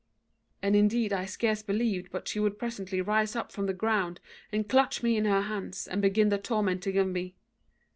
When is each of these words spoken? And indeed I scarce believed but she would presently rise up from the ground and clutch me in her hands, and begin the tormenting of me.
And 0.63 0.75
indeed 0.75 1.13
I 1.13 1.25
scarce 1.27 1.61
believed 1.61 2.09
but 2.11 2.27
she 2.27 2.39
would 2.39 2.57
presently 2.57 3.01
rise 3.01 3.35
up 3.35 3.51
from 3.51 3.67
the 3.67 3.71
ground 3.75 4.19
and 4.51 4.67
clutch 4.67 5.03
me 5.03 5.15
in 5.15 5.25
her 5.25 5.41
hands, 5.41 5.87
and 5.87 6.01
begin 6.01 6.29
the 6.29 6.39
tormenting 6.39 6.97
of 6.97 7.07
me. 7.07 7.35